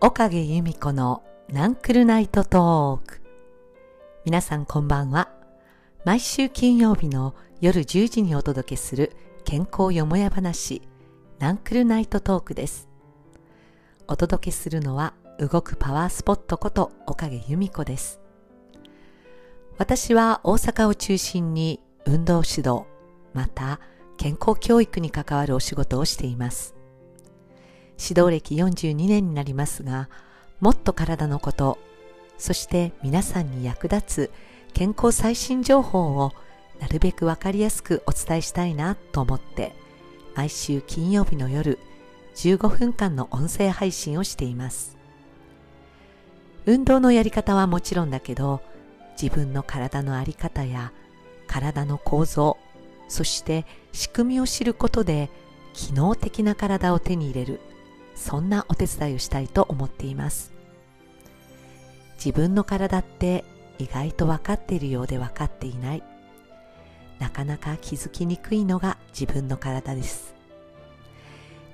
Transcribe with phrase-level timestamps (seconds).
[0.00, 3.20] 岡毛由美子のナンクルナイトトーク。
[4.24, 5.28] 皆さんこんばんは。
[6.06, 9.12] 毎週金曜日の夜10時にお届けする
[9.44, 10.80] 健康よもや話
[11.38, 12.88] ナンクルナイトトークです。
[14.08, 18.23] お届けするのは動くパワースポットこと岡毛由美子です。
[19.76, 22.84] 私は大阪を中心に運動指導
[23.32, 23.80] また
[24.16, 26.74] 健康教育に関わるお仕事をしています。
[28.00, 30.08] 指導歴42年になりますが
[30.60, 31.78] もっと体のこと
[32.38, 34.30] そして皆さんに役立つ
[34.72, 36.32] 健康最新情報を
[36.80, 39.76] なるべくわかりやすくお伝えしたいなと思って
[40.34, 41.78] 毎週金曜日の夜
[42.34, 44.96] 15分間の音声配信をしています。
[46.66, 48.60] 運動のやり方はもちろんだけど
[49.20, 50.92] 自分の体の在り方や
[51.46, 52.56] 体の構造
[53.08, 55.30] そして仕組みを知ることで
[55.72, 57.60] 機能的な体を手に入れる
[58.14, 60.52] そんなお手伝いをしたいと思っています。
[62.16, 63.44] 自分の体って
[63.78, 66.02] 意外と分かっているようで分かっていない。
[67.18, 70.34] なかなか気づきにくいのが自分の体です。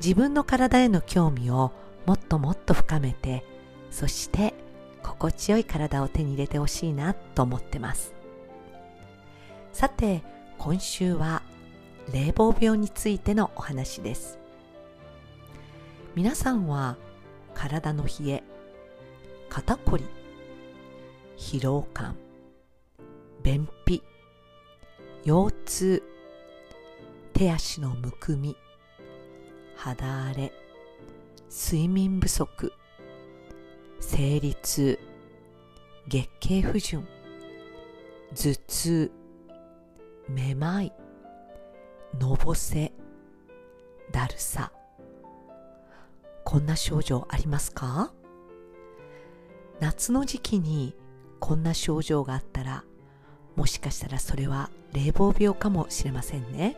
[0.00, 1.72] 自分の体への興味を
[2.06, 3.44] もっともっと深めて
[3.90, 4.54] そして
[5.08, 8.14] 心地よい体を手に入れてほしいなと思ってます。
[9.72, 10.22] さて
[10.58, 11.42] 今週は
[12.12, 14.38] 冷房病についてのお話です。
[16.14, 16.96] 皆さんは
[17.54, 18.42] 体の冷え
[19.48, 20.04] 肩こり
[21.36, 22.16] 疲労感
[23.42, 24.02] 便秘
[25.24, 26.02] 腰痛
[27.32, 28.56] 手足のむくみ
[29.76, 30.52] 肌荒れ
[31.50, 32.72] 睡眠不足
[34.00, 34.98] 生理痛
[36.06, 37.06] 月経不順
[38.34, 39.10] 頭痛
[40.28, 40.92] めまい
[42.18, 42.92] のぼせ
[44.10, 44.72] だるさ。
[46.44, 48.12] こんな症状ありますか？
[49.80, 50.94] 夏の時期に
[51.40, 52.84] こんな症状があったら
[53.54, 56.76] もしかしたらそれは冷房病かもしれませんね。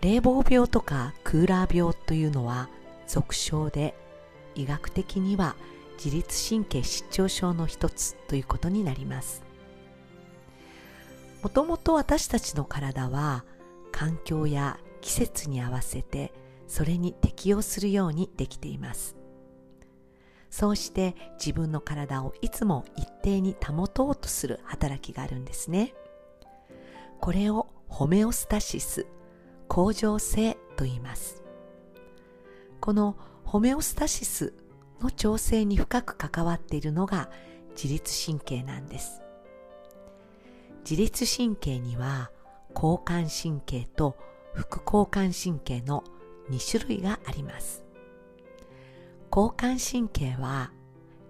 [0.00, 2.68] 冷房病とかクーラー病というのは
[3.06, 3.94] 俗称で
[4.54, 5.56] 医学的には
[5.96, 9.42] 自律神経失調症の一つということになります
[11.42, 13.44] もともと私たちの体は
[13.92, 16.32] 環境や季節に合わせて
[16.66, 19.16] それに適応するようにできています
[20.54, 25.94] そうして自分の体をいつも一定に保とうとする働きがあるんですね。
[27.20, 29.08] これをホメオスタシス、
[29.66, 31.42] 恒常性と言います。
[32.80, 33.16] この
[33.54, 34.52] ホメオスタシス
[35.00, 37.30] の調整に深く関わっているのが
[37.80, 39.22] 自律神経なんです。
[40.82, 42.32] 自律神経には
[42.74, 44.16] 交感神経と
[44.54, 46.02] 副交感神経の
[46.50, 47.84] 2種類があります。
[49.30, 50.72] 交感神経は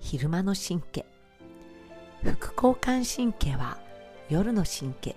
[0.01, 1.05] 昼間の神経
[2.23, 3.77] 副交感神経は
[4.31, 5.17] 夜の神経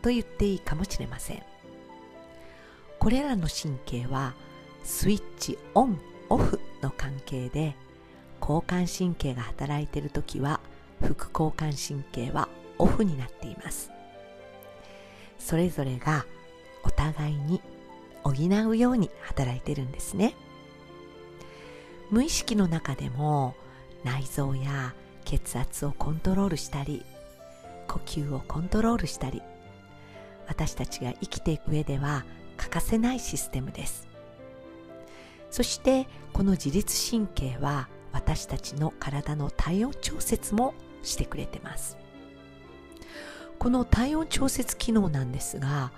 [0.00, 1.42] と言っていいかもしれません
[2.98, 4.34] これらの神経は
[4.82, 6.00] スイッチオン
[6.30, 7.74] オフの関係で
[8.40, 10.60] 交感神経が働いている時は
[11.02, 13.90] 副交感神経はオフになっています
[15.38, 16.26] それぞれが
[16.84, 17.60] お互いに
[18.24, 18.32] 補
[18.68, 20.34] うように働いてるんですね。
[22.10, 23.54] 無意識の中でも
[24.02, 24.94] 内臓や
[25.24, 27.04] 血圧をコントロールしたり
[27.86, 29.42] 呼吸をコントロールしたり
[30.46, 32.24] 私たちが生きていく上では
[32.56, 34.07] 欠かせないシステムです
[35.50, 41.96] そしてこの自律神経は私たちの体の体温調節もしてくれてます。
[43.58, 45.90] この体温調節機能なんですが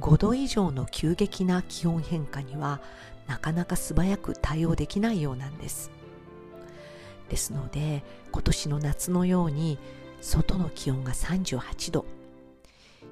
[0.00, 2.80] 5度以上の急激な気温変化には
[3.26, 5.90] なかなか素早く対応できないようなんです。
[7.28, 9.78] ですので今年の夏のように
[10.20, 12.06] 外の気温が38度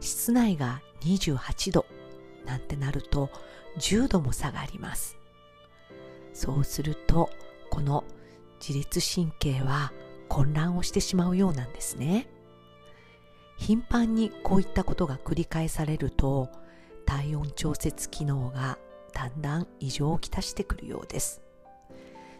[0.00, 1.86] 室内が28度
[2.46, 3.30] なんてなると
[3.78, 5.16] 10度も差があります。
[6.34, 7.30] そうすると
[7.70, 8.04] この
[8.60, 9.92] 自律神経は
[10.28, 12.28] 混乱をしてしまうようなんですね。
[13.56, 16.50] 頻繁にこういったことが繰り返されると
[17.06, 18.78] 体温調節機能が
[19.12, 21.40] だんだん異常をきたしてくるようです。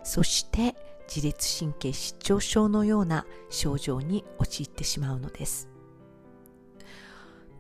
[0.03, 0.75] そして
[1.07, 5.69] 自律神経失調症のような症状に陥ってしまうのです。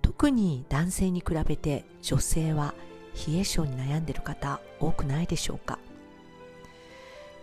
[0.02, 2.74] 特に男性に比べて女性は
[3.26, 5.78] 冷え症に悩んでいる方多くないでしょうか？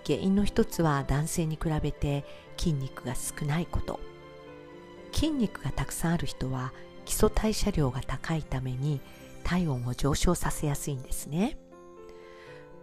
[0.05, 2.25] 原因の一つは男性に比べて
[2.57, 3.99] 筋肉が少ないこと。
[5.13, 6.73] 筋肉がたくさんある人は
[7.05, 9.01] 基礎代謝量が高いために
[9.43, 11.57] 体温を上昇させやすいんですね。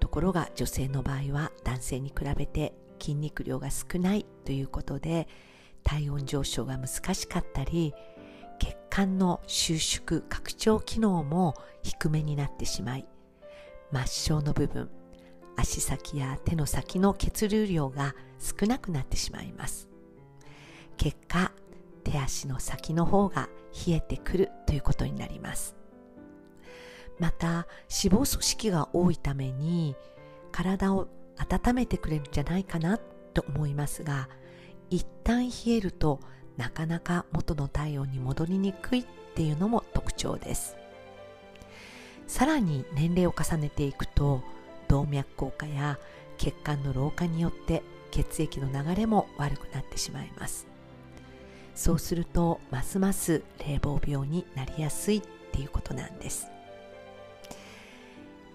[0.01, 5.29] ところが女性の場合は男性に比べて筋肉量が少ないということで
[5.83, 7.95] 体温上昇が難しかったり
[8.59, 13.07] 血管の収縮拡張機能も低めになってしまい
[13.93, 14.91] 末梢の部分
[15.59, 19.89] 足先や手の先の血流量が少なくなってしまいます。
[20.97, 21.53] 結果
[22.05, 23.49] 手足の先の方が
[23.87, 25.75] 冷えてくるということになります。
[27.19, 29.97] また脂肪組織が多いために
[30.53, 32.99] 体を温めてくれるんじゃないかな
[33.35, 34.29] と思いますが
[34.89, 36.21] 一旦冷えると
[36.57, 40.77] なかなか元の体温に戻りにくいっていうのも特徴です。
[42.29, 44.43] さらに年齢を重ねていくと
[44.89, 45.99] 動脈硬化や
[46.39, 50.67] 血管の老化によって血液の流れも悪くなってしまいます。
[51.75, 56.49] そうするとますます冷房病になりやすいっていうことなんです。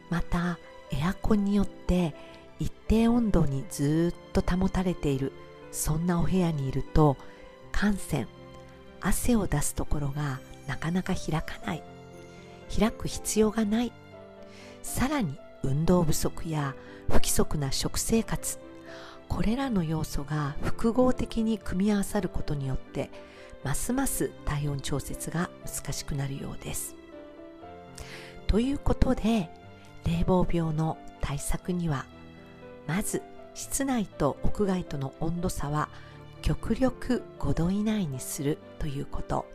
[0.09, 0.59] また
[0.91, 2.13] エアコンによって
[2.59, 5.31] 一定温度にずっと保たれている
[5.71, 7.17] そんなお部屋にいると
[7.71, 8.27] 汗腺
[9.01, 11.83] 汗を出すところがなかなか開かない。
[12.77, 13.91] 開く必要がない。
[14.81, 16.75] さらに運動不足や
[17.07, 18.59] 不規則な食生活
[19.27, 23.09] これらの要素が複合的に組み合わさることによって
[23.63, 26.95] ますます体温調節が難しくなるようです。
[28.47, 29.49] ということで
[30.05, 32.05] 冷房病の対策には
[32.85, 33.23] まず
[33.55, 35.89] 室内と屋外との温度差は
[36.41, 39.45] 極力5度以内にするということ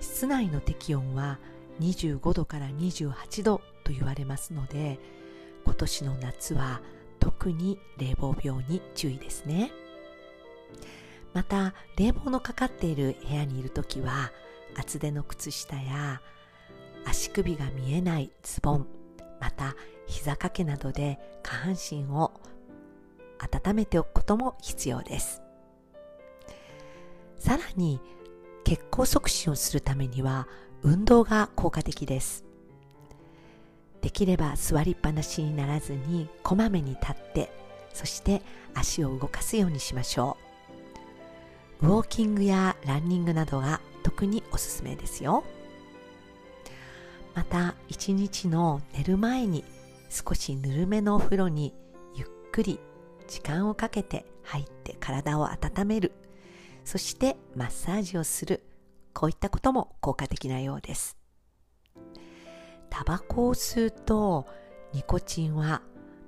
[0.00, 1.38] 室内の適温は
[1.80, 5.00] 25度から28度と言われますので
[5.64, 6.80] 今年の夏は
[7.18, 9.72] 特に冷房病に注意ですね。
[11.34, 14.32] また冷房のかかっている部屋にいる時は
[14.76, 16.20] 厚手の靴下や
[17.04, 18.86] 足首が見えないズボン
[19.40, 19.76] また
[20.06, 22.32] 膝掛けなどで下半身を
[23.38, 25.42] 温めておくことも必要です。
[27.38, 28.00] さらに
[28.64, 30.46] 血行促進をするためには
[30.82, 32.49] 運動が効果的です。
[34.02, 37.52] できれば座りっぱなしにならずにこまめに立って
[37.92, 38.42] そして
[38.74, 40.36] 足を動かすようにしましょ
[41.82, 41.86] う。
[41.86, 45.44] ウォーキングやランニングなどが特におすすめですよ。
[47.34, 49.64] また一日の寝る前に
[50.10, 51.74] 少しぬるめのお風呂に
[52.14, 52.80] ゆっくり
[53.28, 56.12] 時間をかけて入って体を温める。
[56.84, 58.62] そしてマッサージをする。
[59.12, 61.16] こういったことも効果的なようです。
[62.90, 64.46] タバコを吸うと
[64.92, 65.82] ニコチンは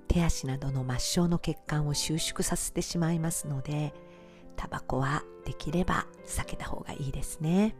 [0.09, 3.93] 手足などの末梢の血管を収縮させてしまいますので
[4.57, 7.75] タバコはできれば避けた方がいいですね。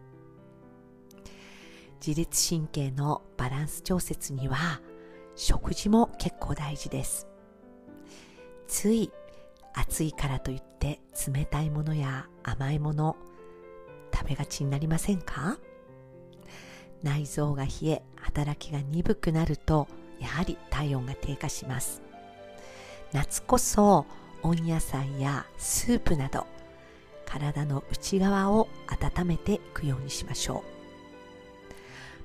[2.05, 4.81] 自律神経のバランス調節には
[5.37, 7.29] 食事も結構大事です。
[8.67, 9.13] つい
[9.75, 11.01] 暑いからといって
[11.33, 13.17] 冷たいものや甘いもの
[14.13, 15.59] 食べがちになりませんか？
[17.03, 19.89] 内臓が冷え働きが鈍くなると
[20.21, 22.03] やはり体温が低下します。
[23.13, 24.07] 夏こそ
[24.43, 26.47] 温野菜やスープなど
[27.27, 30.73] 体の内側を温めていくようにしましょう。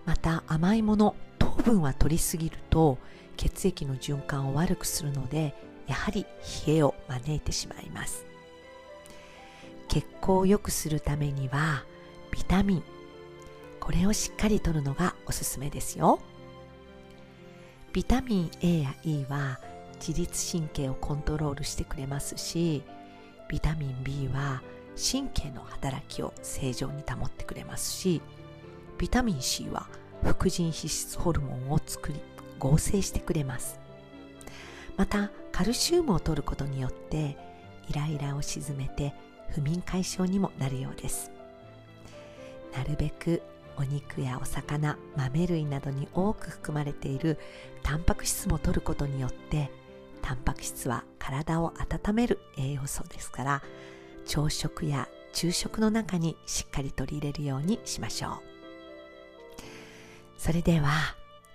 [0.05, 2.97] また甘いもの糖分は取りすぎると
[3.35, 5.53] 血液の循環を悪くするので
[5.87, 6.25] やはり
[6.65, 8.25] 冷えを招いてしまいます。
[9.87, 11.83] 血行を良くするためには
[12.31, 12.83] ビタミン
[13.87, 16.19] これをしっかりとるのがおすすめですよ。
[17.93, 19.61] ビタミン A や E は
[20.05, 22.83] 自律神経をコントロールしてくれますし
[23.47, 24.61] ビタミン B は
[24.97, 28.21] 神経の働きを正常に保ってくれますし
[28.97, 29.87] ビタミン C は
[30.21, 32.19] 副腎皮質ホルモンを作り
[32.59, 33.79] 合成してくれます。
[34.97, 37.37] またカルシウムを摂ることによって
[37.87, 39.13] イライラを鎮めて
[39.51, 41.31] 不眠解消にもなるようです。
[42.75, 43.41] なるべく
[43.77, 47.37] お肉やお魚豆類などに多く含まれている
[47.83, 49.69] タンパク質も摂ることによって
[50.21, 53.63] タンパク質は体を温める栄養素ですから
[54.25, 58.31] 朝食や昼食の中にしっかり取り入れるようにしましょう。
[60.37, 60.89] それでは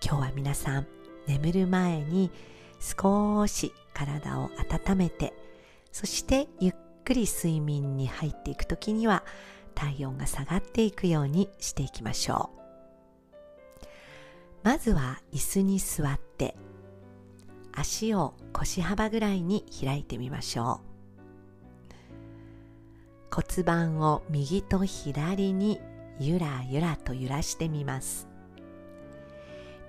[0.04, 0.86] 今日は皆さん
[1.26, 2.30] 眠る前に
[2.80, 4.50] 少し体を
[4.88, 5.32] 温めて
[5.92, 6.74] そしてゆっ
[7.04, 9.22] くり睡眠に入っていく時には
[9.72, 12.62] 体温が下がっていくようにしていきましょう。
[14.62, 16.56] まずは椅子に座って
[17.72, 20.80] 足を腰幅ぐらいに開いてみましょ
[23.30, 23.34] う。
[23.34, 25.80] 骨盤を右と左に
[26.20, 28.28] ゆらゆらと揺らしてみます。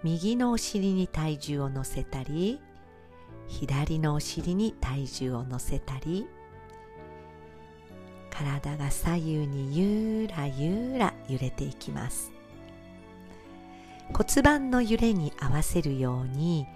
[0.01, 2.59] 右のお尻に体重を乗せたり
[3.47, 6.27] 左のお尻に体重を乗せたり
[8.33, 12.31] 体が左右にゆらゆら揺れていきます。
[14.11, 16.67] 骨盤の揺れに合わせるように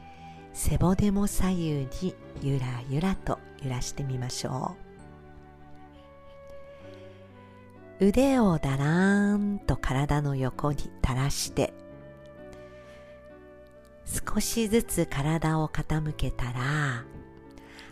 [0.54, 4.76] 背骨も左右にゆらゆらと揺らしてみましょ
[8.00, 8.06] う。
[8.06, 11.74] 腕をだらーんと体の横に垂らして
[14.06, 17.04] 少しずつ体を傾けたら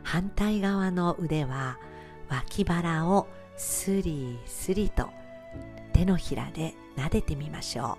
[0.04, 1.80] 反対側の腕は
[2.30, 5.10] 脇腹をスリスリと
[5.94, 7.98] 手のひらで撫でてみましょ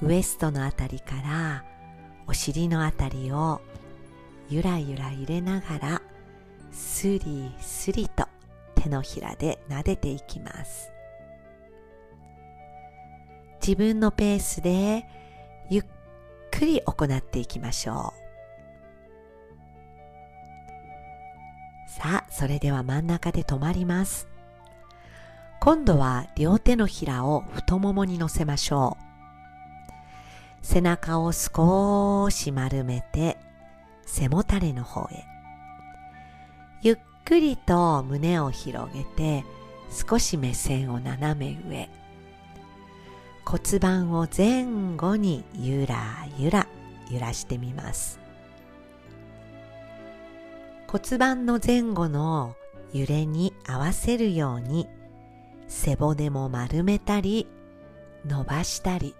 [0.00, 0.06] う。
[0.06, 1.64] ウエストのあたりから
[2.26, 3.60] お尻のあたりを
[4.48, 6.02] ゆらゆら入れながら
[6.72, 8.26] スリスリと
[8.74, 10.90] 手のひらで撫でていきます。
[13.66, 15.06] 自分のペースで
[15.70, 15.84] ゆっ
[16.50, 18.23] くり行っていきましょう。
[22.36, 24.26] それでは真ん中で止まります。
[25.60, 30.66] 今度は両手のひらを太ももに乗せましょう。
[30.66, 33.38] 背中を少し丸めて
[34.04, 35.24] 背もたれの方へ。
[36.82, 39.44] ゆっくりと胸を広げて
[39.88, 41.88] 少し目線を斜め上。
[43.44, 46.66] 骨盤を前後にゆらゆら
[47.12, 48.23] 揺らしてみます。
[50.94, 52.54] 骨盤の前後の
[52.92, 54.86] 揺れに合わせるように
[55.66, 57.48] 背骨も丸めたり
[58.24, 59.16] 伸ばしたり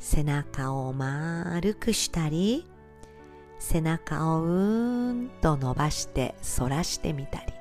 [0.00, 2.66] 背中を丸くしたり
[3.60, 7.52] 背中をうーんと伸ばして反らしてみたり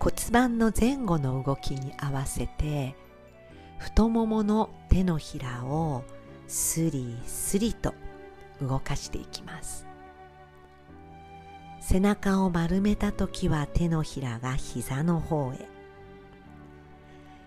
[0.00, 2.96] 骨盤の前後の動きに合わせて
[3.78, 6.02] 太ももの手のひらを
[6.48, 7.94] スリスリと
[8.60, 9.86] 動かしていきます。
[11.80, 15.68] 背中を丸めた時は手のひらが膝の方へ。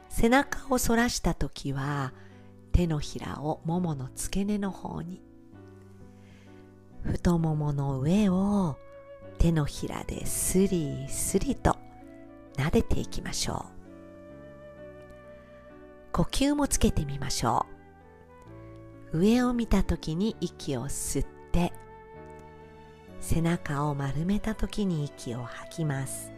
[0.10, 2.14] 背中を反らした時は
[2.72, 5.24] 手のひらをももの付け根の方に。
[7.04, 8.78] 太ももの上を
[9.38, 11.78] 手のひらでスリスリと
[12.56, 13.78] 撫でていきましょう。
[16.12, 17.77] 呼吸もつけてみましょう。
[19.14, 21.72] 上を見た時に息を吸って
[23.20, 26.32] 背中を丸めた時に息を吐きます。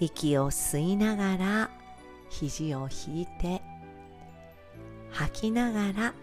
[0.00, 1.70] 息を吸いながら
[2.30, 3.62] 肘を引いて
[5.10, 6.14] 吐きながら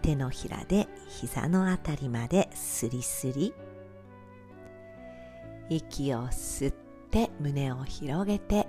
[0.00, 3.52] 手のひらで膝のあたりまでスリスリ
[5.68, 6.74] 息を吸っ
[7.10, 8.66] て胸を広げて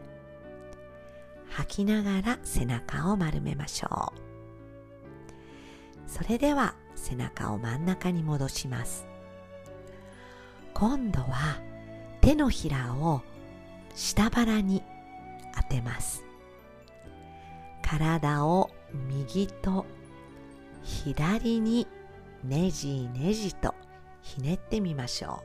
[1.49, 4.28] 吐きながら背中を丸めましょう。
[6.09, 9.05] それでは背中を真ん中に戻します。
[10.73, 11.61] 今度は
[12.19, 13.21] 手のひらを
[13.93, 14.83] 下腹に
[15.55, 16.23] 当てます。
[17.83, 18.71] 体を
[19.07, 19.85] 右と
[20.83, 21.87] 左に
[22.43, 23.75] ねじねじと
[24.21, 25.43] ひねってみましょ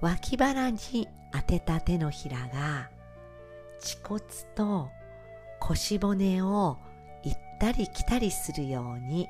[0.00, 0.04] う。
[0.06, 2.88] 脇腹に当てた手のひらが
[3.78, 4.22] 恥骨
[4.54, 4.88] と
[5.60, 6.78] 腰骨を
[7.60, 9.28] ったり来たりするように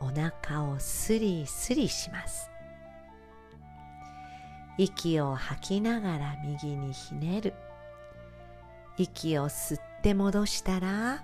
[0.00, 2.50] お腹をスリスリします。
[4.76, 7.54] 息を吐きながら右にひねる。
[8.98, 11.22] 息を吸って戻したら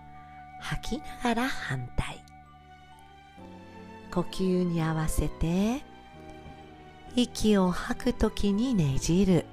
[0.61, 2.23] 吐きながら反対。
[4.15, 5.83] 呼吸に合わせて
[7.17, 9.45] 息を吐く時にねじる。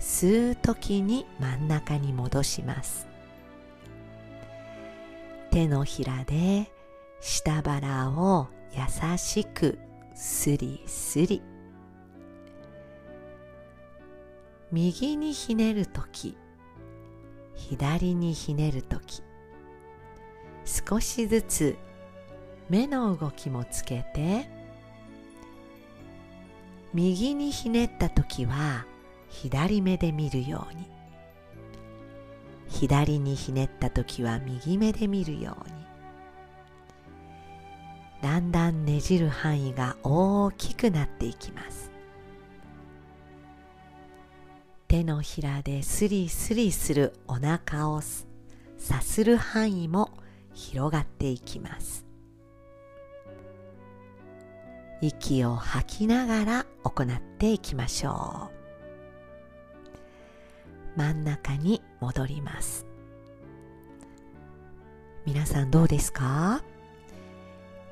[0.00, 3.07] 吸う時に真ん中に戻します。
[5.50, 6.70] 手のひらで
[7.20, 9.78] 下腹を優しく
[10.14, 11.42] スリスリ
[14.70, 16.36] 右にひねる時
[17.54, 19.22] 左にひねるとき
[20.64, 21.76] 少しずつ
[22.68, 24.50] 目の動きもつけて
[26.92, 28.84] 右にひねった時は
[29.28, 30.97] 左目で見るように。
[32.68, 35.78] 左にひねった時は右目で見るように。
[38.22, 41.90] だんだんねじる範囲が大きくなっていきます。
[44.88, 50.10] 手のひらでスリスリするお腹をさする範囲も
[50.54, 52.06] 広がっていきます。
[55.00, 58.57] 息を吐きながら行っていきましょう。
[60.98, 62.84] 真ん中に戻ります。
[65.24, 66.64] 皆さんどうですか？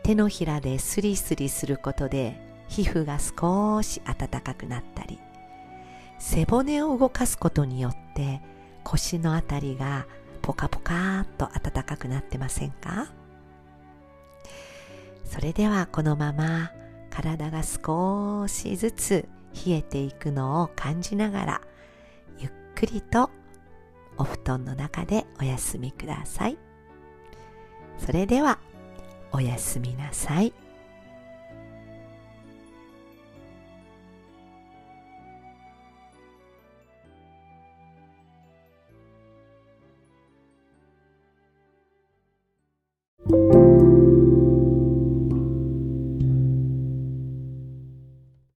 [0.03, 2.37] 手のひらでスリスリすることで
[2.67, 5.21] 皮膚が少し暖かくなったり
[6.19, 8.41] 背骨を動かすことによって
[8.83, 10.09] 腰のあたりが
[10.43, 13.13] ポカポカーっと暖かくなってませんか？
[15.25, 16.73] それではこのまま
[17.11, 19.29] 体が少しずつ
[19.65, 21.61] 冷えていくのを感じながら
[22.77, 23.31] くりと
[24.19, 26.59] お布団の中でお休みください。
[27.97, 28.59] それでは
[29.33, 30.53] おやすみなさい。